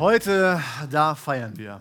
[0.00, 1.78] Heute, da feiern wir.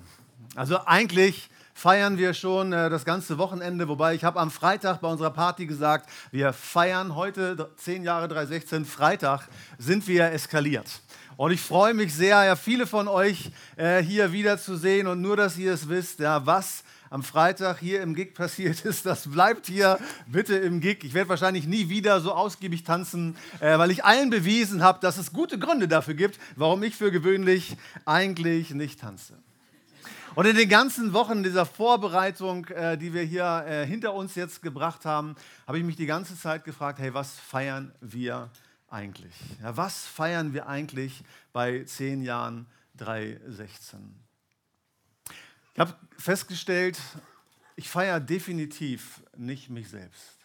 [0.54, 5.08] Also eigentlich feiern wir schon äh, das ganze Wochenende, wobei ich habe am Freitag bei
[5.08, 9.48] unserer Party gesagt, wir feiern heute 10 Jahre 316, Freitag
[9.78, 11.00] sind wir eskaliert.
[11.40, 15.58] Und ich freue mich sehr, ja, viele von euch äh, hier wiederzusehen und nur, dass
[15.58, 20.00] ihr es wisst, ja, was am Freitag hier im Gig passiert ist, das bleibt hier
[20.28, 21.06] bitte im Gig.
[21.06, 25.18] Ich werde wahrscheinlich nie wieder so ausgiebig tanzen, äh, weil ich allen bewiesen habe, dass
[25.18, 29.36] es gute Gründe dafür gibt, warum ich für gewöhnlich eigentlich nicht tanze.
[30.36, 34.62] Und in den ganzen Wochen dieser Vorbereitung, äh, die wir hier äh, hinter uns jetzt
[34.62, 38.50] gebracht haben, habe ich mich die ganze Zeit gefragt, hey, was feiern wir
[38.92, 39.34] eigentlich?
[39.62, 41.24] Ja, was feiern wir eigentlich
[41.54, 42.66] bei zehn Jahren
[42.98, 44.00] 316?
[45.74, 47.00] Ich habe festgestellt,
[47.76, 50.38] ich feiere definitiv nicht mich selbst.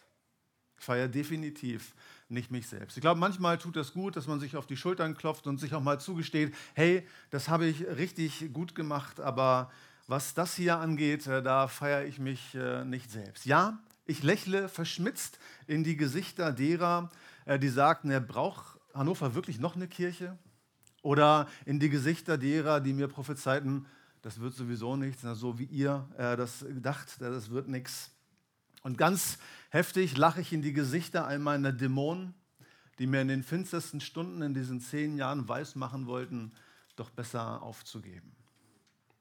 [0.77, 1.93] Ich feiere definitiv
[2.29, 2.97] nicht mich selbst.
[2.97, 5.73] Ich glaube, manchmal tut das gut, dass man sich auf die Schultern klopft und sich
[5.73, 9.71] auch mal zugesteht, hey, das habe ich richtig gut gemacht, aber
[10.07, 13.45] was das hier angeht, äh, da feiere ich mich äh, nicht selbst.
[13.45, 17.11] Ja, ich lächle verschmitzt in die Gesichter derer,
[17.45, 20.37] äh, die sagten, er braucht Hannover wirklich noch eine Kirche?
[21.01, 23.85] Oder in die Gesichter derer, die mir prophezeiten,
[24.21, 28.11] das wird sowieso nichts, so wie ihr äh, das gedacht, das wird nichts.
[28.81, 29.37] Und ganz
[29.69, 32.33] heftig lache ich in die Gesichter all meiner Dämonen,
[32.97, 36.53] die mir in den finstersten Stunden in diesen zehn Jahren weismachen wollten,
[36.95, 38.35] doch besser aufzugeben.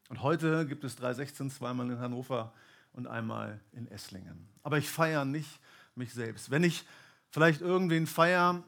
[0.09, 2.53] Und heute gibt es 316 zweimal in Hannover
[2.95, 4.49] und einmal in Esslingen.
[4.63, 5.61] Aber ich feiere nicht
[5.95, 6.51] mich selbst.
[6.51, 6.85] Wenn ich
[7.31, 8.63] vielleicht irgendwen feiere,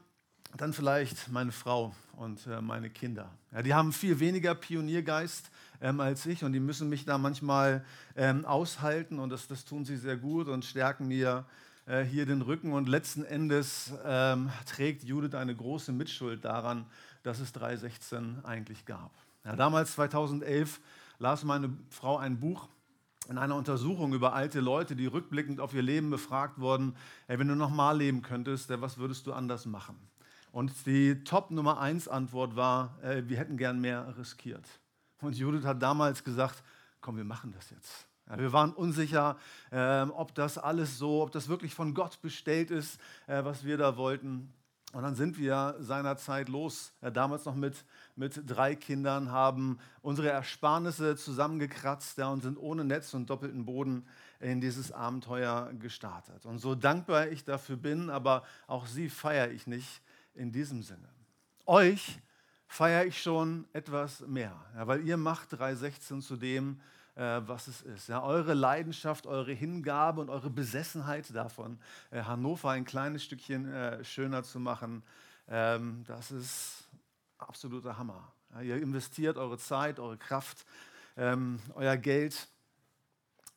[0.55, 3.31] dann vielleicht meine Frau und äh, meine Kinder.
[3.51, 5.51] Ja, die haben viel weniger Pioniergeist
[5.81, 7.85] ähm, als ich und die müssen mich da manchmal
[8.15, 11.45] ähm, aushalten und das, das tun sie sehr gut und stärken mir
[11.85, 16.85] äh, hier den Rücken und letzten Endes ähm, trägt Judith eine große Mitschuld daran,
[17.23, 19.11] dass es 316 eigentlich gab.
[19.43, 20.79] Ja, damals 2011
[21.19, 22.67] las meine Frau ein Buch
[23.29, 26.95] in einer Untersuchung über alte Leute, die rückblickend auf ihr Leben befragt wurden,
[27.27, 29.95] hey, wenn du nochmal leben könntest, was würdest du anders machen?
[30.51, 34.65] Und die Top Nummer 1 Antwort war, wir hätten gern mehr riskiert.
[35.21, 36.63] Und Judith hat damals gesagt,
[37.01, 38.07] komm, wir machen das jetzt.
[38.29, 39.37] Ja, wir waren unsicher,
[39.71, 43.77] äh, ob das alles so, ob das wirklich von Gott bestellt ist, äh, was wir
[43.77, 44.53] da wollten.
[44.91, 47.85] Und dann sind wir seinerzeit los, äh, damals noch mit,
[48.17, 54.05] mit drei Kindern, haben unsere Ersparnisse zusammengekratzt ja, und sind ohne Netz und doppelten Boden
[54.39, 56.45] in dieses Abenteuer gestartet.
[56.45, 60.01] Und so dankbar ich dafür bin, aber auch sie feiere ich nicht
[60.33, 61.09] in diesem Sinne.
[61.65, 62.19] Euch
[62.67, 66.79] feiere ich schon etwas mehr, ja, weil ihr macht 316 zu dem,
[67.15, 68.09] äh, was es ist.
[68.09, 71.79] Ja, eure Leidenschaft, eure Hingabe und eure Besessenheit davon,
[72.11, 75.03] äh, Hannover ein kleines Stückchen äh, schöner zu machen,
[75.49, 76.86] ähm, das ist
[77.39, 78.31] absoluter Hammer.
[78.53, 80.65] Ja, ihr investiert eure Zeit, eure Kraft,
[81.15, 82.47] ähm, euer Geld.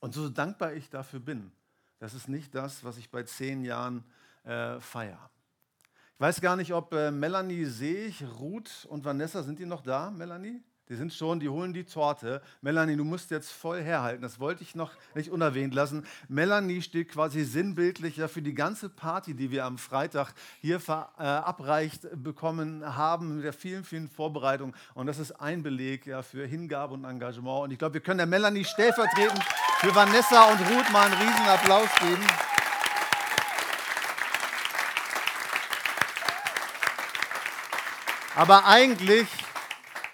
[0.00, 1.52] Und so dankbar ich dafür bin,
[1.98, 4.04] das ist nicht das, was ich bei zehn Jahren
[4.44, 5.30] äh, feiere.
[6.14, 10.10] Ich weiß gar nicht, ob äh, Melanie ich, Ruth und Vanessa, sind die noch da,
[10.10, 10.62] Melanie?
[10.90, 12.42] Die sind schon, die holen die Torte.
[12.62, 14.22] Melanie, du musst jetzt voll herhalten.
[14.22, 16.04] Das wollte ich noch nicht unerwähnt lassen.
[16.28, 22.06] Melanie steht quasi sinnbildlich ja für die ganze Party, die wir am Freitag hier verabreicht
[22.06, 24.74] äh, bekommen haben, mit der vielen, vielen Vorbereitungen.
[24.94, 27.66] Und das ist ein Beleg ja, für Hingabe und Engagement.
[27.66, 29.44] Und ich glaube, wir können der Melanie stellvertretend
[29.78, 32.26] für Vanessa und Ruth mal einen riesen Applaus geben.
[38.34, 39.28] Aber eigentlich,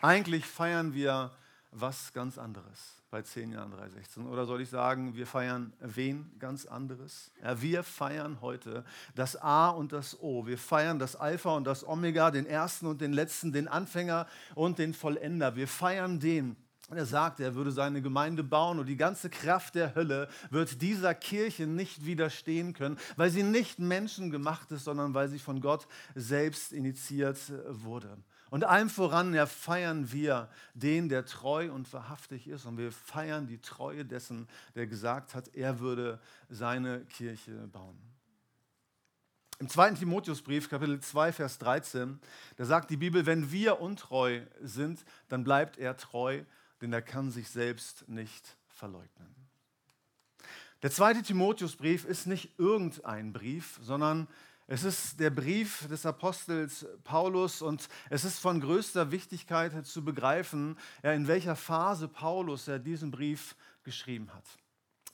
[0.03, 1.31] eigentlich feiern wir
[1.71, 4.27] was ganz anderes bei 10 Jahren 316.
[4.27, 7.31] Oder soll ich sagen, wir feiern wen ganz anderes?
[7.43, 8.85] Ja, wir feiern heute
[9.15, 10.47] das A und das O.
[10.47, 14.79] Wir feiern das Alpha und das Omega, den ersten und den letzten, den Anfänger und
[14.79, 15.55] den Vollender.
[15.57, 16.57] Wir feiern den,
[16.91, 21.15] er sagt, er würde seine Gemeinde bauen und die ganze Kraft der Hölle wird dieser
[21.15, 26.73] Kirche nicht widerstehen können, weil sie nicht menschengemacht ist, sondern weil sie von Gott selbst
[26.73, 27.39] initiiert
[27.69, 28.17] wurde.
[28.51, 32.65] Und allem voran ja, feiern wir den, der treu und wahrhaftig ist.
[32.65, 37.99] Und wir feiern die Treue dessen, der gesagt hat, er würde seine Kirche bauen.
[39.59, 42.21] Im zweiten Timotheusbrief, Kapitel 2, Vers 13,
[42.57, 46.43] da sagt die Bibel, wenn wir untreu sind, dann bleibt er treu,
[46.83, 49.35] denn er kann sich selbst nicht verleugnen.
[50.83, 54.29] Der zweite Timotheusbrief ist nicht irgendein Brief, sondern
[54.69, 60.77] es ist der Brief des Apostels Paulus und es ist von größter Wichtigkeit zu begreifen,
[61.03, 63.55] in welcher Phase Paulus diesen Brief
[63.85, 64.45] geschrieben hat.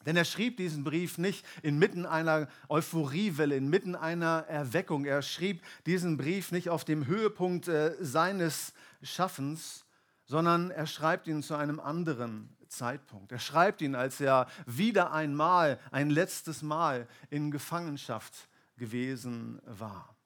[0.07, 5.05] Denn er schrieb diesen Brief nicht inmitten einer Euphoriewelle, inmitten einer Erweckung.
[5.05, 8.73] Er schrieb diesen Brief nicht auf dem Höhepunkt äh, seines
[9.03, 9.85] Schaffens,
[10.25, 13.33] sondern er schreibt ihn zu einem anderen Zeitpunkt.
[13.33, 20.17] Er schreibt ihn, als er wieder einmal, ein letztes Mal in Gefangenschaft gewesen war.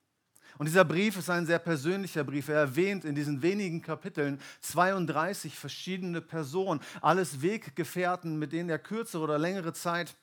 [0.59, 2.49] Und dieser Brief ist ein sehr persönlicher Brief.
[2.49, 9.23] Er erwähnt in diesen wenigen Kapiteln 32 verschiedene Personen, alles Weggefährten, mit denen er kürzere
[9.23, 10.17] oder längere Zeit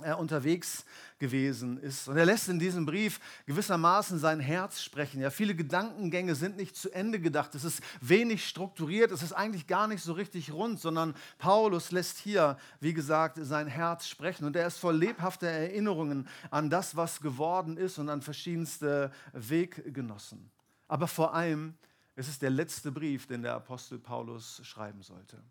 [0.00, 0.84] unterwegs
[1.18, 2.08] gewesen ist.
[2.08, 5.20] Und er lässt in diesem Brief gewissermaßen sein Herz sprechen.
[5.20, 7.54] Ja, viele Gedankengänge sind nicht zu Ende gedacht.
[7.54, 9.10] Es ist wenig strukturiert.
[9.10, 13.66] Es ist eigentlich gar nicht so richtig rund, sondern Paulus lässt hier, wie gesagt, sein
[13.66, 14.44] Herz sprechen.
[14.44, 20.50] Und er ist voll lebhafter Erinnerungen an das, was geworden ist und an verschiedenste Weggenossen.
[20.86, 21.74] Aber vor allem,
[22.14, 25.42] es ist der letzte Brief, den der Apostel Paulus schreiben sollte.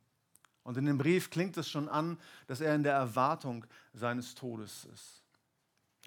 [0.68, 4.84] Und in dem Brief klingt es schon an, dass er in der Erwartung seines Todes
[4.94, 5.24] ist.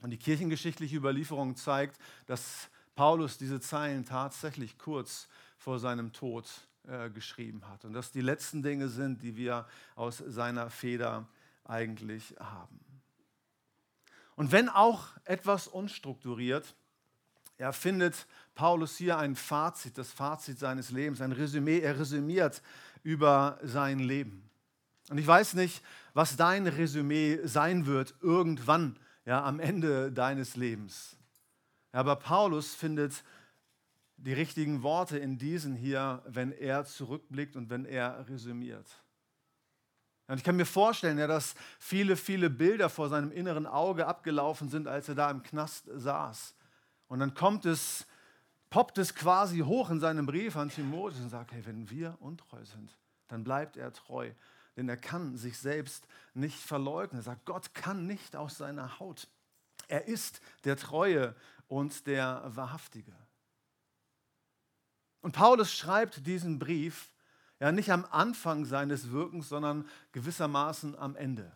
[0.03, 6.45] Und die kirchengeschichtliche Überlieferung zeigt, dass Paulus diese Zeilen tatsächlich kurz vor seinem Tod
[6.87, 7.87] äh, geschrieben hat.
[7.87, 11.27] Und dass die letzten Dinge sind, die wir aus seiner Feder
[11.65, 12.85] eigentlich haben.
[14.37, 16.75] Und wenn auch etwas unstrukturiert,
[17.57, 21.81] er findet Paulus hier ein Fazit, das Fazit seines Lebens, ein Resümee.
[21.81, 22.61] Er resümiert
[23.03, 24.50] über sein Leben.
[25.11, 25.83] Und ich weiß nicht,
[26.15, 28.97] was dein Resümee sein wird irgendwann,
[29.27, 31.17] ja, am Ende deines Lebens.
[31.93, 33.25] Ja, aber Paulus findet
[34.19, 38.87] die richtigen Worte in diesen hier, wenn er zurückblickt und wenn er resümiert.
[40.29, 44.69] Und ich kann mir vorstellen, ja, dass viele, viele Bilder vor seinem inneren Auge abgelaufen
[44.69, 46.55] sind, als er da im Knast saß.
[47.09, 48.07] Und dann kommt es,
[48.69, 52.65] poppt es quasi hoch in seinem Brief an Timotheus und sagt, hey, wenn wir untreu
[52.65, 52.97] sind,
[53.27, 54.31] dann bleibt er treu
[54.81, 57.21] denn er kann sich selbst nicht verleugnen.
[57.21, 59.29] Er sagt, Gott kann nicht aus seiner Haut.
[59.89, 61.35] Er ist der Treue
[61.69, 63.13] und der Wahrhaftige.
[65.21, 67.11] Und Paulus schreibt diesen Brief
[67.59, 71.53] ja nicht am Anfang seines Wirkens, sondern gewissermaßen am Ende.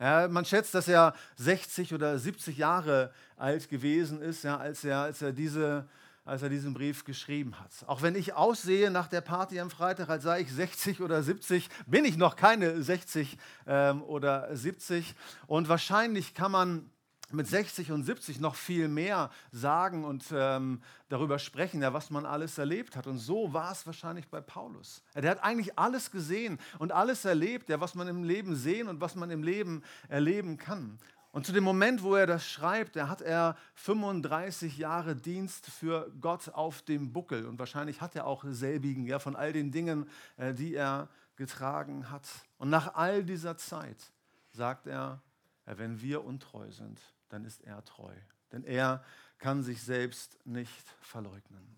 [0.00, 5.02] Ja, man schätzt, dass er 60 oder 70 Jahre alt gewesen ist, ja, als, er,
[5.02, 5.88] als er diese
[6.26, 7.70] als er diesen Brief geschrieben hat.
[7.86, 11.68] Auch wenn ich aussehe nach der Party am Freitag, als sei ich 60 oder 70,
[11.86, 15.14] bin ich noch keine 60 ähm, oder 70.
[15.46, 16.90] Und wahrscheinlich kann man
[17.30, 22.24] mit 60 und 70 noch viel mehr sagen und ähm, darüber sprechen, ja, was man
[22.24, 23.06] alles erlebt hat.
[23.06, 25.02] Und so war es wahrscheinlich bei Paulus.
[25.14, 28.88] Ja, der hat eigentlich alles gesehen und alles erlebt, ja, was man im Leben sehen
[28.88, 30.98] und was man im Leben erleben kann.
[31.36, 36.10] Und zu dem Moment, wo er das schreibt, da hat er 35 Jahre Dienst für
[36.18, 37.44] Gott auf dem Buckel.
[37.44, 42.10] Und wahrscheinlich hat er auch selbigen, ja, von all den Dingen, äh, die er getragen
[42.10, 42.26] hat.
[42.56, 44.14] Und nach all dieser Zeit
[44.52, 45.20] sagt er,
[45.66, 48.14] wenn wir untreu sind, dann ist er treu.
[48.50, 49.04] Denn er
[49.36, 51.75] kann sich selbst nicht verleugnen.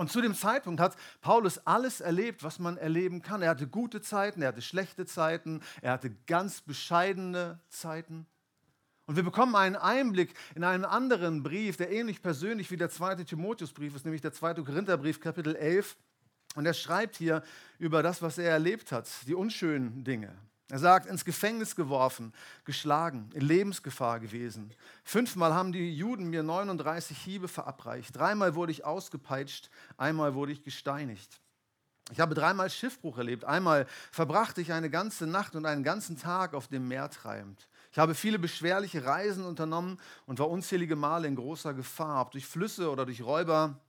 [0.00, 3.42] Und zu dem Zeitpunkt hat Paulus alles erlebt, was man erleben kann.
[3.42, 8.24] Er hatte gute Zeiten, er hatte schlechte Zeiten, er hatte ganz bescheidene Zeiten.
[9.04, 13.26] Und wir bekommen einen Einblick in einen anderen Brief, der ähnlich persönlich wie der zweite
[13.26, 15.98] Timotheusbrief ist, nämlich der zweite Korintherbrief, Kapitel 11.
[16.54, 17.42] Und er schreibt hier
[17.78, 20.34] über das, was er erlebt hat, die unschönen Dinge.
[20.70, 22.32] Er sagt, ins Gefängnis geworfen,
[22.64, 24.72] geschlagen, in Lebensgefahr gewesen.
[25.02, 28.16] Fünfmal haben die Juden mir 39 Hiebe verabreicht.
[28.16, 31.40] Dreimal wurde ich ausgepeitscht, einmal wurde ich gesteinigt.
[32.12, 33.44] Ich habe dreimal Schiffbruch erlebt.
[33.44, 37.68] Einmal verbrachte ich eine ganze Nacht und einen ganzen Tag auf dem Meer treibend.
[37.92, 42.46] Ich habe viele beschwerliche Reisen unternommen und war unzählige Male in großer Gefahr, ob durch
[42.46, 43.80] Flüsse oder durch Räuber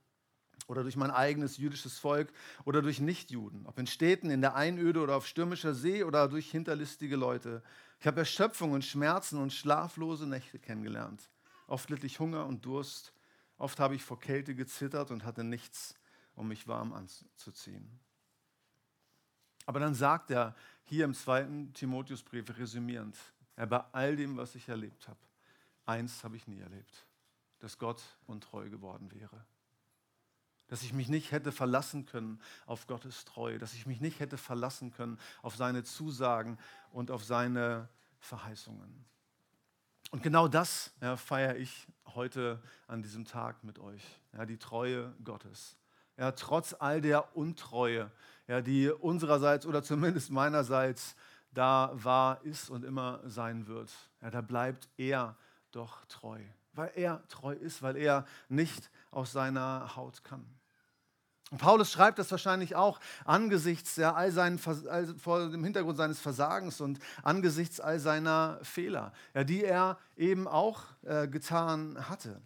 [0.68, 2.32] oder durch mein eigenes jüdisches Volk
[2.64, 6.50] oder durch Nichtjuden, ob in Städten, in der Einöde oder auf stürmischer See oder durch
[6.50, 7.62] hinterlistige Leute.
[8.00, 11.30] Ich habe Erschöpfung und Schmerzen und schlaflose Nächte kennengelernt.
[11.66, 13.12] Oft litt ich Hunger und Durst.
[13.58, 15.94] Oft habe ich vor Kälte gezittert und hatte nichts,
[16.34, 18.00] um mich warm anzuziehen.
[19.66, 23.16] Aber dann sagt er hier im zweiten Timotheusbrief resümierend,
[23.56, 25.20] ja, bei all dem, was ich erlebt habe,
[25.86, 27.06] eins habe ich nie erlebt,
[27.60, 29.44] dass Gott untreu geworden wäre
[30.72, 34.38] dass ich mich nicht hätte verlassen können auf Gottes Treue, dass ich mich nicht hätte
[34.38, 36.56] verlassen können auf seine Zusagen
[36.92, 39.04] und auf seine Verheißungen.
[40.12, 44.02] Und genau das ja, feiere ich heute an diesem Tag mit euch.
[44.32, 45.76] Ja, die Treue Gottes.
[46.16, 48.10] Ja, trotz all der Untreue,
[48.48, 51.16] ja, die unsererseits oder zumindest meinerseits
[51.50, 53.92] da war, ist und immer sein wird.
[54.22, 55.36] Ja, da bleibt er
[55.70, 56.40] doch treu,
[56.72, 60.46] weil er treu ist, weil er nicht aus seiner Haut kann.
[61.52, 66.18] Und Paulus schreibt das wahrscheinlich auch angesichts ja, all seinen, all, vor dem Hintergrund seines
[66.18, 72.40] Versagens und angesichts all seiner Fehler, ja, die er eben auch äh, getan hatte.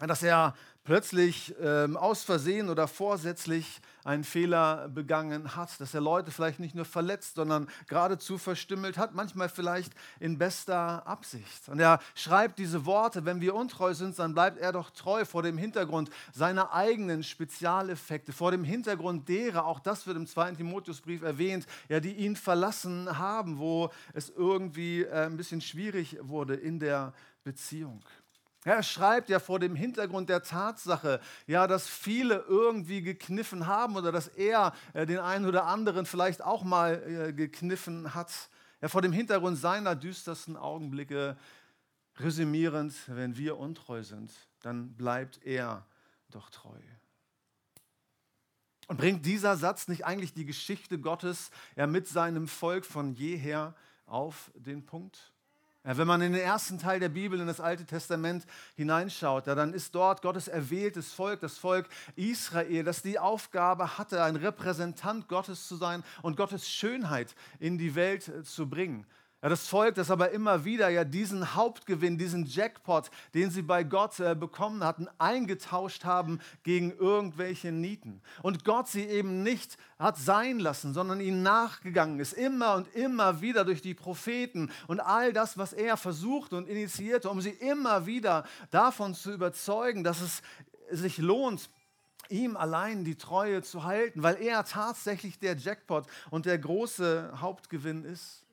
[0.00, 0.54] Dass er
[0.86, 6.76] plötzlich ähm, aus Versehen oder vorsätzlich einen Fehler begangen hat, dass er Leute vielleicht nicht
[6.76, 11.68] nur verletzt, sondern geradezu verstümmelt hat, manchmal vielleicht in bester Absicht.
[11.68, 15.42] Und er schreibt diese Worte, wenn wir untreu sind, dann bleibt er doch treu vor
[15.42, 21.22] dem Hintergrund seiner eigenen Spezialeffekte, vor dem Hintergrund derer, auch das wird im zweiten Timotheusbrief
[21.22, 26.78] erwähnt, ja, die ihn verlassen haben, wo es irgendwie äh, ein bisschen schwierig wurde in
[26.78, 27.12] der
[27.42, 28.04] Beziehung.
[28.66, 34.10] Er schreibt ja vor dem Hintergrund der Tatsache, ja, dass viele irgendwie gekniffen haben oder
[34.10, 38.32] dass er äh, den einen oder anderen vielleicht auch mal äh, gekniffen hat.
[38.80, 41.36] Ja, vor dem Hintergrund seiner düstersten Augenblicke
[42.16, 44.32] resümierend, wenn wir untreu sind,
[44.62, 45.86] dann bleibt er
[46.30, 46.80] doch treu.
[48.88, 53.76] Und bringt dieser Satz nicht eigentlich die Geschichte Gottes ja, mit seinem Volk von jeher
[54.06, 55.35] auf den Punkt?
[55.88, 59.94] Wenn man in den ersten Teil der Bibel, in das Alte Testament hineinschaut, dann ist
[59.94, 65.76] dort Gottes erwähltes Volk, das Volk Israel, das die Aufgabe hatte, ein Repräsentant Gottes zu
[65.76, 69.06] sein und Gottes Schönheit in die Welt zu bringen.
[69.42, 73.84] Ja, das Volk, das aber immer wieder ja diesen Hauptgewinn, diesen Jackpot, den sie bei
[73.84, 78.22] Gott äh, bekommen hatten, eingetauscht haben gegen irgendwelche Nieten.
[78.42, 83.42] Und Gott sie eben nicht hat sein lassen, sondern ihnen nachgegangen ist, immer und immer
[83.42, 88.06] wieder durch die Propheten und all das, was er versucht und initiierte, um sie immer
[88.06, 90.42] wieder davon zu überzeugen, dass es
[90.90, 91.68] sich lohnt,
[92.30, 98.04] ihm allein die Treue zu halten, weil er tatsächlich der Jackpot und der große Hauptgewinn
[98.04, 98.45] ist.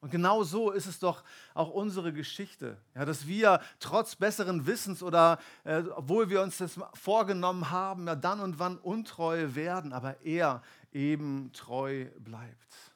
[0.00, 1.24] Und genau so ist es doch
[1.54, 6.78] auch unsere Geschichte, ja, dass wir trotz besseren Wissens oder äh, obwohl wir uns das
[6.94, 10.62] vorgenommen haben, ja, dann und wann untreu werden, aber er
[10.92, 12.95] eben treu bleibt.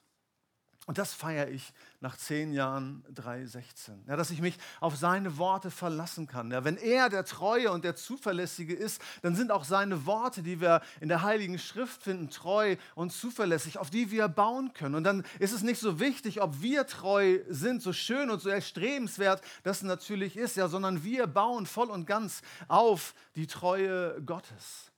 [0.86, 4.08] Und das feiere ich nach zehn Jahren 3,16.
[4.08, 6.50] Ja, dass ich mich auf seine Worte verlassen kann.
[6.50, 10.60] Ja, wenn er der Treue und der Zuverlässige ist, dann sind auch seine Worte, die
[10.60, 14.94] wir in der Heiligen Schrift finden, treu und zuverlässig, auf die wir bauen können.
[14.94, 18.48] Und dann ist es nicht so wichtig, ob wir treu sind, so schön und so
[18.48, 24.89] erstrebenswert das natürlich ist, ja, sondern wir bauen voll und ganz auf die Treue Gottes.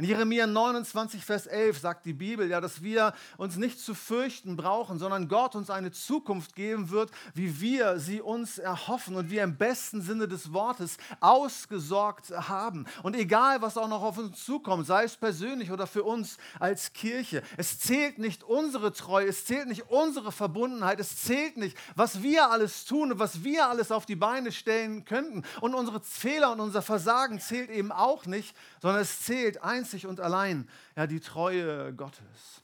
[0.00, 4.54] In Jeremia 29, Vers 11 sagt die Bibel ja, dass wir uns nicht zu fürchten
[4.54, 9.42] brauchen, sondern Gott uns eine Zukunft geben wird, wie wir sie uns erhoffen und wir
[9.42, 12.86] im besten Sinne des Wortes ausgesorgt haben.
[13.02, 16.92] Und egal, was auch noch auf uns zukommt, sei es persönlich oder für uns als
[16.92, 22.22] Kirche, es zählt nicht unsere Treue, es zählt nicht unsere Verbundenheit, es zählt nicht, was
[22.22, 25.42] wir alles tun und was wir alles auf die Beine stellen könnten.
[25.60, 30.06] Und unsere Fehler und unser Versagen zählt eben auch nicht, sondern es zählt eins einzig
[30.06, 32.62] und allein ja, die Treue Gottes.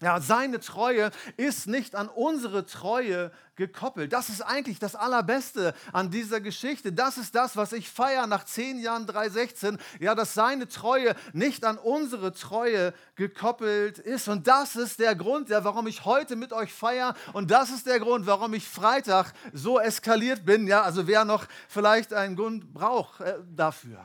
[0.00, 4.12] Ja, seine Treue ist nicht an unsere Treue gekoppelt.
[4.12, 6.92] Das ist eigentlich das Allerbeste an dieser Geschichte.
[6.92, 9.78] Das ist das, was ich feiere nach zehn Jahren 316.
[10.00, 14.26] Ja, dass seine Treue nicht an unsere Treue gekoppelt ist.
[14.26, 17.14] Und das ist der Grund, ja, warum ich heute mit euch feiere.
[17.32, 20.66] Und das ist der Grund, warum ich Freitag so eskaliert bin.
[20.66, 24.00] Ja, also wer noch vielleicht einen Grund braucht äh, dafür.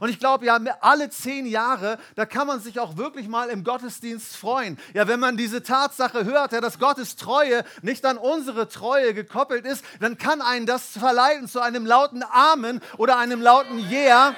[0.00, 3.64] Und ich glaube, ja, alle zehn Jahre, da kann man sich auch wirklich mal im
[3.64, 4.78] Gottesdienst freuen.
[4.94, 9.64] Ja, wenn man diese Tatsache hört, ja, dass Gottes Treue nicht an unsere Treue gekoppelt
[9.64, 14.34] ist, dann kann einen das verleiten zu einem lauten Amen oder einem lauten Yeah.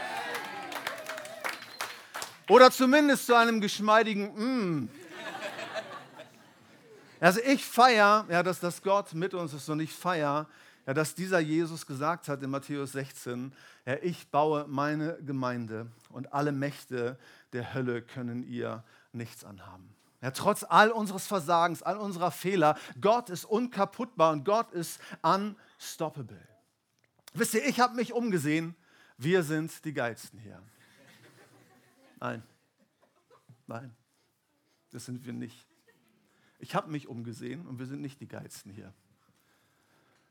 [2.49, 4.89] Oder zumindest zu einem geschmeidigen Mm.
[7.21, 10.47] Also ich feiere, ja, dass das Gott mit uns ist und ich feiere,
[10.87, 13.53] ja, dass dieser Jesus gesagt hat in Matthäus 16,
[13.87, 17.19] ja, ich baue meine Gemeinde und alle Mächte
[17.53, 19.95] der Hölle können ihr nichts anhaben.
[20.21, 26.41] Ja, trotz all unseres Versagens, all unserer Fehler, Gott ist unkaputtbar und Gott ist unstoppable.
[27.35, 28.75] Wisst ihr, ich habe mich umgesehen,
[29.19, 30.62] wir sind die Geilsten hier.
[32.21, 32.43] Nein,
[33.67, 33.95] nein,
[34.91, 35.67] das sind wir nicht.
[36.59, 38.95] Ich habe mich umgesehen und wir sind nicht die Geilsten hier.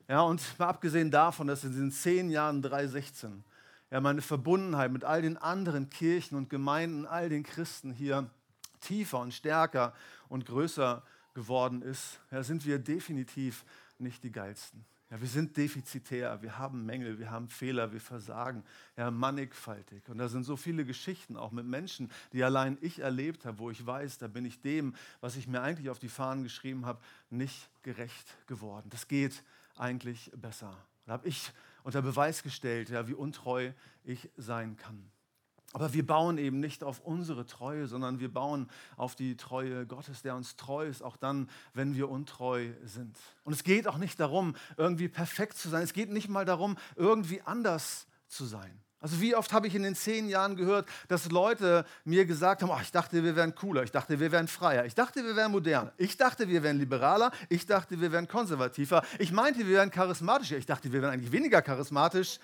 [0.08, 3.44] Ja, und mal abgesehen davon, dass in diesen zehn Jahren 316
[3.90, 8.30] ja, meine Verbundenheit mit all den anderen Kirchen und Gemeinden, all den Christen hier
[8.82, 9.94] tiefer und stärker
[10.28, 13.64] und größer geworden ist, ja, sind wir definitiv
[13.98, 14.84] nicht die Geilsten.
[15.10, 18.64] Ja, wir sind defizitär, wir haben Mängel, wir haben Fehler, wir versagen,
[18.98, 20.10] ja, mannigfaltig.
[20.10, 23.70] Und da sind so viele Geschichten auch mit Menschen, die allein ich erlebt habe, wo
[23.70, 27.00] ich weiß, da bin ich dem, was ich mir eigentlich auf die Fahnen geschrieben habe,
[27.30, 28.90] nicht gerecht geworden.
[28.90, 29.44] Das geht
[29.78, 30.76] eigentlich besser.
[31.06, 31.52] Da habe ich
[31.84, 33.72] unter Beweis gestellt, ja, wie untreu
[34.04, 35.12] ich sein kann.
[35.74, 40.22] Aber wir bauen eben nicht auf unsere Treue, sondern wir bauen auf die Treue Gottes,
[40.22, 43.18] der uns treu ist, auch dann, wenn wir untreu sind.
[43.44, 45.82] Und es geht auch nicht darum, irgendwie perfekt zu sein.
[45.82, 48.80] Es geht nicht mal darum, irgendwie anders zu sein.
[49.04, 52.70] Also wie oft habe ich in den zehn Jahren gehört, dass Leute mir gesagt haben,
[52.70, 55.52] oh, ich dachte, wir wären cooler, ich dachte, wir wären freier, ich dachte, wir wären
[55.52, 59.92] moderner, ich dachte, wir wären liberaler, ich dachte, wir wären konservativer, ich meinte, wir wären
[59.92, 62.40] charismatischer, ich dachte, wir wären eigentlich weniger charismatisch.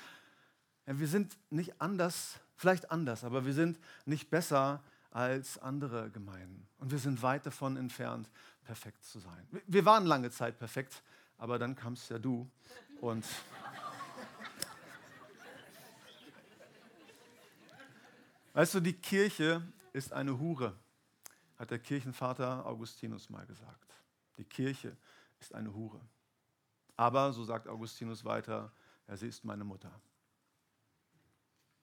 [0.86, 6.68] Ja, wir sind nicht anders vielleicht anders, aber wir sind nicht besser als andere Gemeinden.
[6.80, 8.30] Und wir sind weit davon entfernt,
[8.66, 9.48] perfekt zu sein.
[9.66, 11.04] Wir waren lange Zeit perfekt,
[11.38, 12.52] aber dann kamst ja du
[13.00, 13.26] und
[18.60, 19.64] Weißt du, die Kirche
[19.94, 20.78] ist eine Hure,
[21.58, 23.96] hat der Kirchenvater Augustinus mal gesagt.
[24.38, 24.98] Die Kirche
[25.40, 26.02] ist eine Hure.
[26.98, 28.70] Aber, so sagt Augustinus weiter,
[29.08, 29.90] ja, sie ist meine Mutter.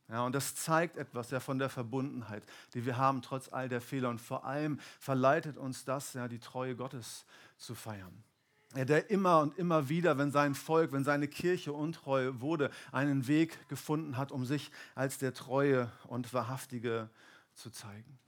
[0.09, 3.81] Ja, und das zeigt etwas ja, von der Verbundenheit, die wir haben, trotz all der
[3.81, 4.11] Fehler.
[4.11, 7.25] Und vor allem verleitet uns das, ja, die Treue Gottes
[7.57, 8.23] zu feiern.
[8.75, 13.69] Der immer und immer wieder, wenn sein Volk, wenn seine Kirche untreu wurde, einen Weg
[13.69, 17.09] gefunden hat, um sich als der Treue und Wahrhaftige
[17.55, 18.19] zu zeigen.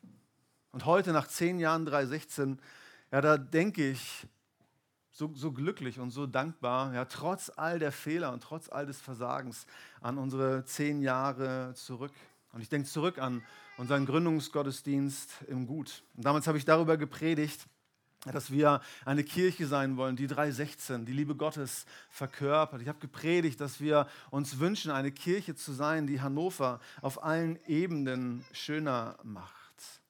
[0.73, 2.61] Und heute, nach zehn Jahren 316,
[3.11, 4.27] ja, da denke ich,
[5.11, 9.01] so, so glücklich und so dankbar, ja, trotz all der Fehler und trotz all des
[9.01, 9.67] Versagens
[10.01, 12.13] an unsere zehn Jahre zurück.
[12.53, 13.43] Und ich denke zurück an
[13.77, 16.05] unseren Gründungsgottesdienst im Gut.
[16.17, 17.67] Und damals habe ich darüber gepredigt,
[18.33, 22.83] dass wir eine Kirche sein wollen, die 316, die Liebe Gottes verkörpert.
[22.83, 27.59] Ich habe gepredigt, dass wir uns wünschen, eine Kirche zu sein, die Hannover auf allen
[27.67, 29.55] Ebenen schöner macht.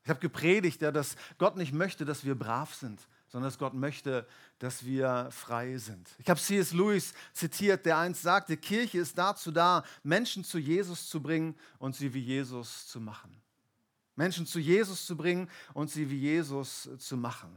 [0.04, 3.74] Ich habe gepredigt, ja, dass Gott nicht möchte, dass wir brav sind, sondern dass Gott
[3.74, 4.26] möchte,
[4.58, 6.08] dass wir frei sind.
[6.18, 6.72] Ich habe C.S.
[6.72, 11.94] Lewis zitiert, der einst sagte, Kirche ist dazu da, Menschen zu Jesus zu bringen und
[11.94, 13.36] sie wie Jesus zu machen.
[14.16, 17.54] Menschen zu Jesus zu bringen und sie wie Jesus zu machen.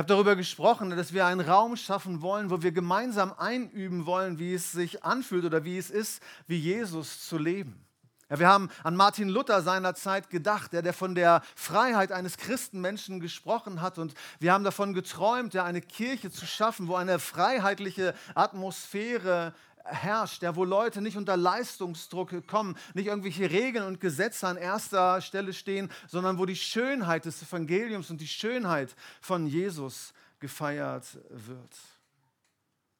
[0.00, 4.54] Habe darüber gesprochen, dass wir einen Raum schaffen wollen, wo wir gemeinsam einüben wollen, wie
[4.54, 7.84] es sich anfühlt oder wie es ist, wie Jesus zu leben.
[8.30, 13.20] Ja, wir haben an Martin Luther seinerzeit gedacht, der, der von der Freiheit eines Christenmenschen
[13.20, 13.98] gesprochen hat.
[13.98, 19.52] Und wir haben davon geträumt, ja, eine Kirche zu schaffen, wo eine freiheitliche Atmosphäre
[19.90, 25.20] herrscht, ja, wo Leute nicht unter Leistungsdruck kommen, nicht irgendwelche Regeln und Gesetze an erster
[25.20, 31.76] Stelle stehen, sondern wo die Schönheit des Evangeliums und die Schönheit von Jesus gefeiert wird.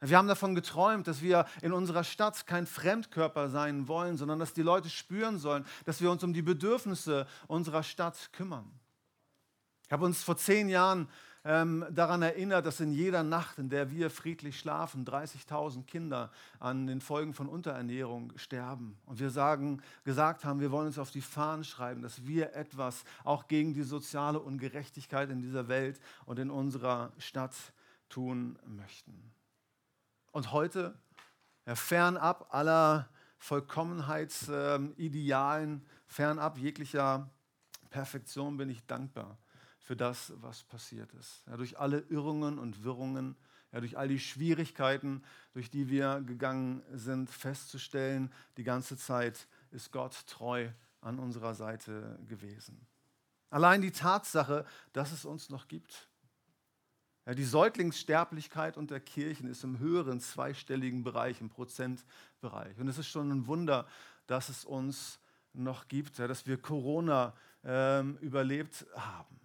[0.02, 4.54] Wir haben davon geträumt, dass wir in unserer Stadt kein Fremdkörper sein wollen, sondern dass
[4.54, 8.70] die Leute spüren sollen, dass wir uns um die Bedürfnisse unserer Stadt kümmern.
[9.84, 11.08] Ich habe uns vor zehn Jahren
[11.44, 16.86] ähm, daran erinnert, dass in jeder Nacht, in der wir friedlich schlafen, 30.000 Kinder an
[16.86, 18.98] den Folgen von Unterernährung sterben.
[19.06, 23.04] Und wir sagen, gesagt haben, wir wollen uns auf die Fahnen schreiben, dass wir etwas
[23.24, 27.54] auch gegen die soziale Ungerechtigkeit in dieser Welt und in unserer Stadt
[28.10, 29.32] tun möchten.
[30.32, 30.94] Und heute,
[31.64, 37.30] ja, fernab aller Vollkommenheitsidealen, fernab jeglicher
[37.88, 39.38] Perfektion bin ich dankbar
[39.80, 41.42] für das, was passiert ist.
[41.46, 43.36] Ja, durch alle Irrungen und Wirrungen,
[43.72, 49.90] ja, durch all die Schwierigkeiten, durch die wir gegangen sind, festzustellen, die ganze Zeit ist
[49.90, 50.68] Gott treu
[51.00, 52.86] an unserer Seite gewesen.
[53.48, 56.08] Allein die Tatsache, dass es uns noch gibt,
[57.26, 62.78] ja, die Säuglingssterblichkeit unter Kirchen ist im höheren zweistelligen Bereich, im Prozentbereich.
[62.78, 63.86] Und es ist schon ein Wunder,
[64.26, 65.18] dass es uns
[65.52, 69.39] noch gibt, ja, dass wir Corona ähm, überlebt haben.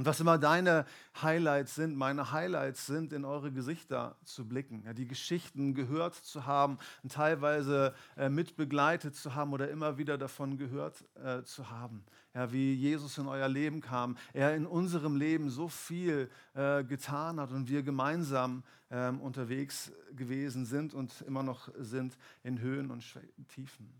[0.00, 0.86] Und was immer deine
[1.20, 6.46] Highlights sind, meine Highlights sind, in eure Gesichter zu blicken, ja, die Geschichten gehört zu
[6.46, 12.02] haben, teilweise äh, mitbegleitet zu haben oder immer wieder davon gehört äh, zu haben.
[12.32, 17.38] Ja, wie Jesus in euer Leben kam, er in unserem Leben so viel äh, getan
[17.38, 23.04] hat und wir gemeinsam ähm, unterwegs gewesen sind und immer noch sind in Höhen und
[23.48, 23.92] Tiefen.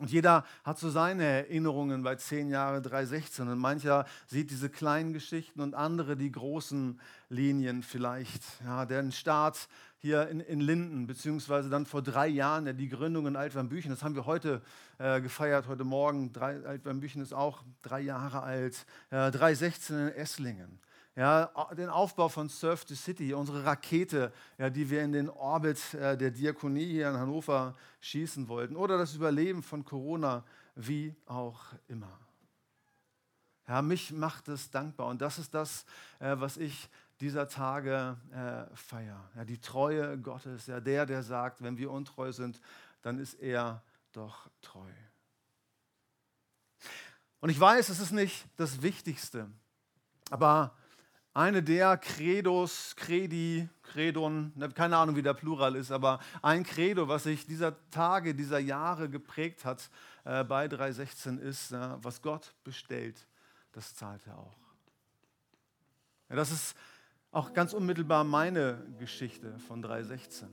[0.00, 5.12] Und jeder hat so seine Erinnerungen bei 10 Jahre 316 und mancher sieht diese kleinen
[5.12, 8.42] Geschichten und andere die großen Linien vielleicht.
[8.64, 13.26] Ja, den Start hier in, in Linden, beziehungsweise dann vor drei Jahren ja, die Gründung
[13.26, 13.90] in Altwernbüchen.
[13.90, 14.62] Das haben wir heute
[14.96, 16.32] äh, gefeiert, heute Morgen.
[16.34, 18.86] Altwernbüchen ist auch drei Jahre alt.
[19.10, 20.78] Äh, 316 in Esslingen.
[21.20, 25.92] Ja, den Aufbau von Surf the City, unsere Rakete, ja, die wir in den Orbit
[25.92, 30.42] äh, der Diakonie hier in Hannover schießen wollten, oder das Überleben von Corona,
[30.76, 32.18] wie auch immer.
[33.68, 35.84] Ja, mich macht es dankbar und das ist das,
[36.20, 36.88] äh, was ich
[37.20, 39.28] dieser Tage äh, feiere.
[39.36, 42.62] Ja, die Treue Gottes, ja, der, der sagt, wenn wir untreu sind,
[43.02, 44.88] dann ist er doch treu.
[47.40, 49.50] Und ich weiß, es ist nicht das Wichtigste,
[50.30, 50.74] aber
[51.32, 57.08] eine der Credos, Credi, Credon, ne, keine Ahnung, wie der Plural ist, aber ein Credo,
[57.08, 59.90] was sich dieser Tage, dieser Jahre geprägt hat
[60.24, 63.26] äh, bei 316 ist, äh, was Gott bestellt,
[63.72, 64.56] das zahlt er auch.
[66.28, 66.76] Ja, das ist
[67.32, 70.48] auch ganz unmittelbar meine Geschichte von 316.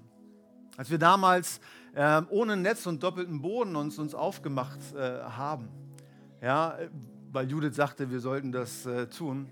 [0.75, 1.59] Als wir damals
[1.95, 5.69] äh, ohne Netz und doppelten Boden uns, uns aufgemacht äh, haben,
[6.39, 6.77] ja,
[7.31, 9.51] weil Judith sagte, wir sollten das äh, tun,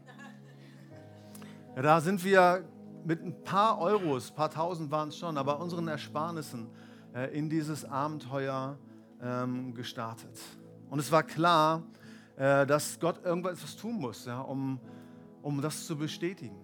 [1.82, 2.64] da sind wir
[3.04, 6.68] mit ein paar Euros, ein paar tausend waren es schon, aber unseren Ersparnissen
[7.14, 8.78] äh, in dieses Abenteuer
[9.22, 10.40] ähm, gestartet.
[10.90, 11.84] Und es war klar,
[12.38, 14.80] äh, dass Gott irgendwas tun muss, ja, um,
[15.42, 16.56] um das zu bestätigen.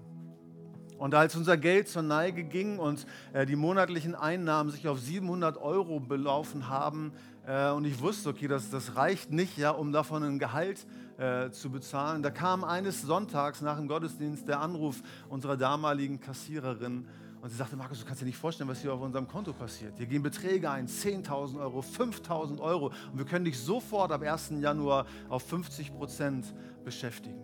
[1.02, 5.58] Und als unser Geld zur Neige ging und äh, die monatlichen Einnahmen sich auf 700
[5.58, 7.12] Euro belaufen haben
[7.48, 10.86] äh, und ich wusste, okay, das, das reicht nicht, ja, um davon ein Gehalt
[11.18, 17.08] äh, zu bezahlen, da kam eines Sonntags nach dem Gottesdienst der Anruf unserer damaligen Kassiererin
[17.42, 19.98] und sie sagte, Markus, du kannst dir nicht vorstellen, was hier auf unserem Konto passiert.
[19.98, 24.54] Hier gehen Beträge ein, 10.000 Euro, 5.000 Euro und wir können dich sofort ab 1.
[24.60, 26.54] Januar auf 50 Prozent
[26.86, 27.42] beschäftigen.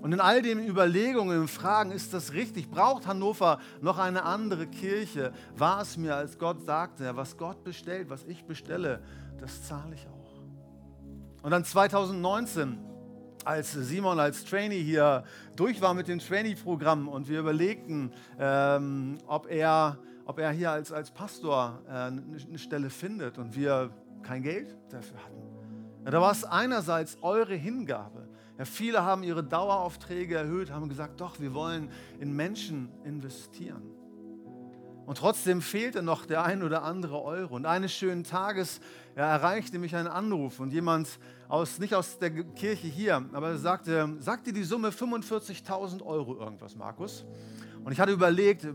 [0.00, 2.70] Und in all den Überlegungen und Fragen, ist das richtig?
[2.70, 5.32] Braucht Hannover noch eine andere Kirche?
[5.56, 9.00] War es mir, als Gott sagte, was Gott bestellt, was ich bestelle,
[9.40, 10.16] das zahle ich auch.
[11.42, 12.78] Und dann 2019,
[13.44, 15.22] als Simon als Trainee hier
[15.54, 20.90] durch war mit dem Trainee-Programm und wir überlegten, ähm, ob, er, ob er hier als,
[20.90, 23.90] als Pastor äh, eine Stelle findet und wir
[24.22, 25.46] kein Geld dafür hatten.
[26.04, 31.20] Ja, da war es einerseits eure Hingabe, ja, viele haben ihre Daueraufträge erhöht, haben gesagt,
[31.20, 31.90] doch, wir wollen
[32.20, 33.82] in Menschen investieren.
[35.06, 37.54] Und trotzdem fehlte noch der ein oder andere Euro.
[37.54, 38.80] Und eines schönen Tages
[39.14, 41.08] ja, erreichte mich ein Anruf und jemand
[41.48, 46.74] aus, nicht aus der Kirche hier, aber er sagte, sagte die Summe 45.000 Euro irgendwas,
[46.74, 47.24] Markus.
[47.84, 48.66] Und ich hatte überlegt,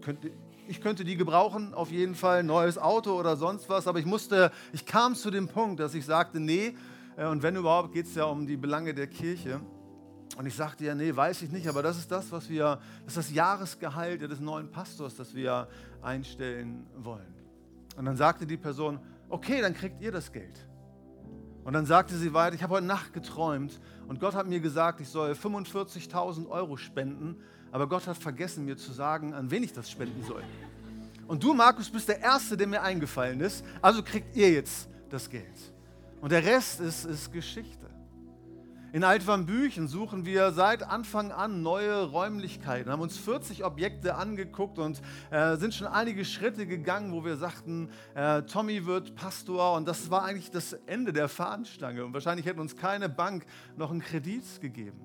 [0.00, 0.30] könnte,
[0.66, 4.52] ich könnte die gebrauchen, auf jeden Fall, neues Auto oder sonst was, aber ich musste,
[4.72, 6.74] ich kam zu dem Punkt, dass ich sagte, nee,
[7.16, 9.60] und wenn überhaupt, geht es ja um die Belange der Kirche.
[10.36, 13.16] Und ich sagte ja, nee, weiß ich nicht, aber das ist das, was wir, das
[13.16, 15.68] ist das Jahresgehalt des neuen Pastors, das wir
[16.02, 17.34] einstellen wollen.
[17.96, 18.98] Und dann sagte die Person,
[19.28, 20.66] okay, dann kriegt ihr das Geld.
[21.62, 25.00] Und dann sagte sie weiter, ich habe heute Nacht geträumt und Gott hat mir gesagt,
[25.00, 27.36] ich soll 45.000 Euro spenden,
[27.70, 30.42] aber Gott hat vergessen mir zu sagen, an wen ich das spenden soll.
[31.26, 35.30] Und du, Markus, bist der Erste, der mir eingefallen ist, also kriegt ihr jetzt das
[35.30, 35.73] Geld.
[36.24, 37.86] Und der Rest ist, ist Geschichte.
[38.94, 45.02] In Altwambüchen suchen wir seit Anfang an neue Räumlichkeiten, haben uns 40 Objekte angeguckt und
[45.30, 50.10] äh, sind schon einige Schritte gegangen, wo wir sagten, äh, Tommy wird Pastor und das
[50.10, 53.44] war eigentlich das Ende der Fahnenstange und wahrscheinlich hätte uns keine Bank
[53.76, 55.04] noch einen Kredit gegeben.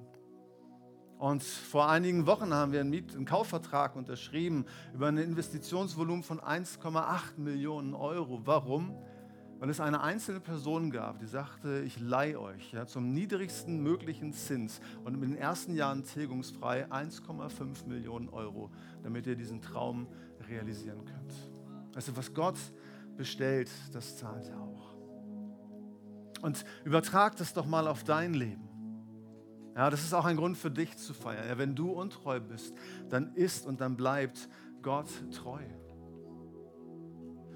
[1.17, 6.39] Und vor einigen Wochen haben wir einen, Miet-, einen Kaufvertrag unterschrieben über ein Investitionsvolumen von
[6.39, 8.39] 1,8 Millionen Euro.
[8.45, 8.95] Warum?
[9.59, 14.31] Weil es eine einzelne Person gab, die sagte, ich leihe euch ja, zum niedrigsten möglichen
[14.31, 18.71] Zins und in den ersten Jahren tilgungsfrei 1,5 Millionen Euro,
[19.03, 20.07] damit ihr diesen Traum
[20.47, 21.33] realisieren könnt.
[21.93, 22.57] Also was Gott
[23.17, 24.95] bestellt, das zahlt er auch.
[26.41, 28.69] Und übertrag das doch mal auf dein Leben.
[29.75, 31.47] Ja, das ist auch ein Grund für dich zu feiern.
[31.47, 32.73] Ja, wenn du untreu bist,
[33.09, 34.49] dann ist und dann bleibt
[34.81, 35.61] Gott treu.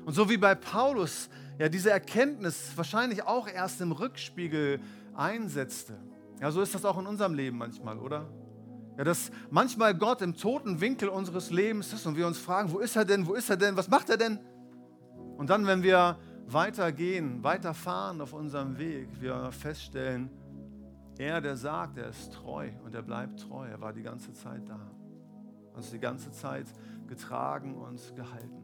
[0.06, 4.80] Und so wie bei Paulus ja diese Erkenntnis wahrscheinlich auch erst im Rückspiegel
[5.16, 5.98] einsetzte.
[6.42, 8.28] Ja, so ist das auch in unserem Leben manchmal, oder?
[8.98, 12.80] Ja, dass manchmal Gott im toten Winkel unseres Lebens ist und wir uns fragen, wo
[12.80, 14.40] ist er denn, wo ist er denn, was macht er denn?
[15.38, 20.30] Und dann, wenn wir weitergehen, weiterfahren auf unserem Weg, wir feststellen,
[21.18, 24.68] er, der sagt, er ist treu und er bleibt treu, er war die ganze Zeit
[24.68, 24.80] da.
[25.76, 26.68] Uns die ganze Zeit
[27.08, 28.63] getragen und gehalten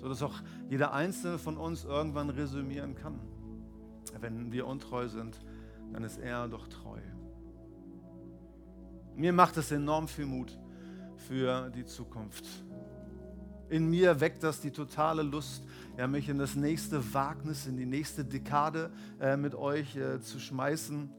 [0.00, 3.18] sodass auch jeder Einzelne von uns irgendwann resümieren kann.
[4.20, 5.38] Wenn wir untreu sind,
[5.92, 6.98] dann ist er doch treu.
[9.14, 10.58] Mir macht es enorm viel Mut
[11.16, 12.44] für die Zukunft.
[13.68, 15.64] In mir weckt das die totale Lust,
[15.96, 20.40] ja, mich in das nächste Wagnis, in die nächste Dekade äh, mit euch äh, zu
[20.40, 21.10] schmeißen.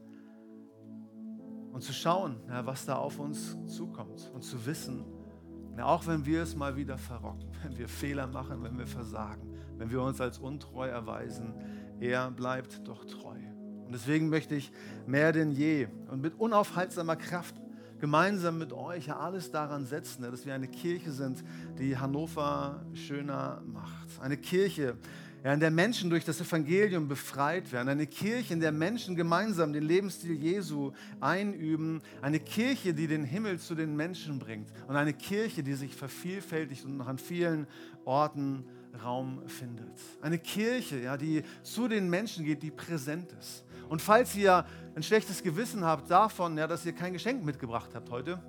[1.72, 5.04] und zu schauen, ja, was da auf uns zukommt und zu wissen,
[5.80, 9.90] auch wenn wir es mal wieder verrocken, wenn wir Fehler machen, wenn wir versagen, wenn
[9.90, 11.54] wir uns als untreu erweisen,
[12.00, 13.36] er bleibt doch treu.
[13.86, 14.72] Und deswegen möchte ich
[15.06, 17.54] mehr denn je und mit unaufhaltsamer Kraft
[18.02, 21.44] gemeinsam mit euch alles daran setzen, dass wir eine Kirche sind,
[21.78, 24.20] die Hannover schöner macht.
[24.20, 24.96] Eine Kirche,
[25.44, 27.88] ja, in der Menschen durch das Evangelium befreit werden.
[27.88, 32.00] Eine Kirche, in der Menschen gemeinsam den Lebensstil Jesu einüben.
[32.20, 34.68] Eine Kirche, die den Himmel zu den Menschen bringt.
[34.86, 37.66] Und eine Kirche, die sich vervielfältigt und noch an vielen
[38.04, 38.64] Orten
[39.02, 39.98] Raum findet.
[40.20, 43.64] Eine Kirche, ja, die zu den Menschen geht, die präsent ist.
[43.88, 48.10] Und falls ihr ein schlechtes Gewissen habt davon, ja, dass ihr kein Geschenk mitgebracht habt
[48.10, 48.40] heute,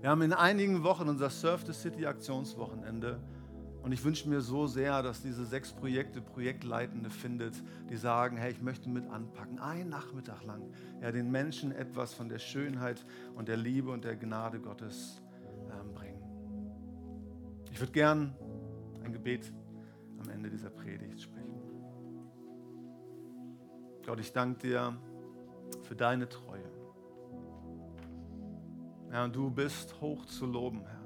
[0.00, 3.20] wir haben in einigen Wochen unser Surf the City Aktionswochenende
[3.88, 7.54] und ich wünsche mir so sehr, dass diese sechs Projekte Projektleitende findet,
[7.88, 12.28] die sagen, hey, ich möchte mit anpacken, einen Nachmittag lang, ja, den Menschen etwas von
[12.28, 13.02] der Schönheit
[13.34, 15.22] und der Liebe und der Gnade Gottes
[15.72, 16.22] ähm, bringen.
[17.72, 18.36] Ich würde gern
[19.04, 19.50] ein Gebet
[20.18, 21.58] am Ende dieser Predigt sprechen.
[24.04, 24.98] Gott, ich danke dir
[25.84, 26.70] für deine Treue.
[29.10, 30.98] Ja, und du bist hoch zu loben, Herr.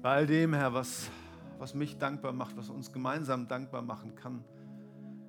[0.00, 1.10] Bei all dem, Herr, was,
[1.58, 4.44] was mich dankbar macht, was uns gemeinsam dankbar machen kann.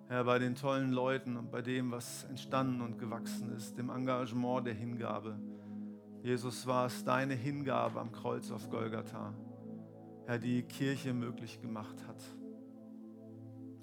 [0.07, 4.65] Herr, bei den tollen Leuten und bei dem, was entstanden und gewachsen ist, dem Engagement
[4.65, 5.37] der Hingabe.
[6.23, 9.33] Jesus, war es deine Hingabe am Kreuz auf Golgatha,
[10.25, 12.23] Herr, die Kirche möglich gemacht hat.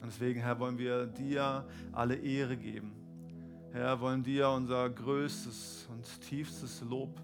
[0.01, 2.93] Und deswegen, Herr, wollen wir dir alle Ehre geben.
[3.73, 7.21] Herr, wollen dir unser größtes und tiefstes Lob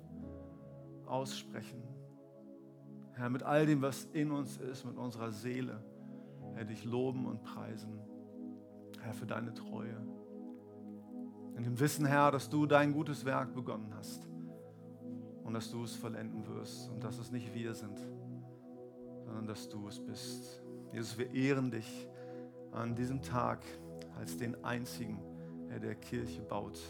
[1.06, 1.89] aussprechen.
[3.20, 5.84] Herr, mit all dem, was in uns ist, mit unserer Seele,
[6.54, 8.00] Herr, dich loben und preisen.
[9.02, 9.94] Herr, für deine Treue.
[11.54, 14.26] In dem Wissen, Herr, dass du dein gutes Werk begonnen hast
[15.44, 17.98] und dass du es vollenden wirst und dass es nicht wir sind,
[19.26, 20.62] sondern dass du es bist.
[20.94, 22.08] Jesus, wir ehren dich
[22.72, 23.62] an diesem Tag
[24.18, 25.20] als den einzigen,
[25.68, 26.80] Herr, der Kirche baut,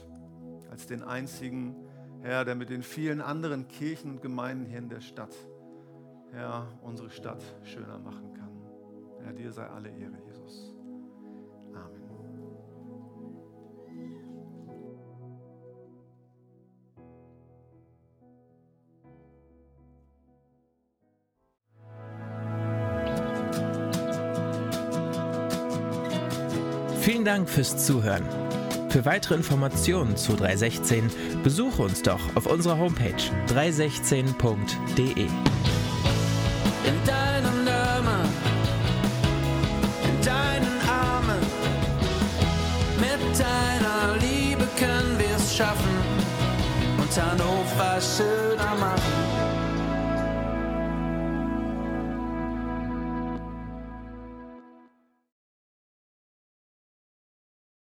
[0.71, 1.75] als den einzigen,
[2.21, 5.35] Herr, der mit den vielen anderen Kirchen und Gemeinden hier in der Stadt,
[6.33, 8.51] Herr, unsere Stadt schöner machen kann.
[9.25, 10.75] Herr, dir sei alle Ehre, Jesus.
[11.75, 12.11] Amen.
[27.01, 28.25] Vielen Dank fürs Zuhören.
[28.91, 31.11] Für weitere Informationen zu 316
[31.45, 33.15] besuche uns doch auf unserer Homepage
[33.47, 35.29] 316.de.
[36.91, 38.29] In deinen Armen,
[40.03, 41.39] in deinen Armen,
[42.99, 45.97] mit deiner Liebe können wir es schaffen
[46.99, 49.30] und Hannover schöner machen.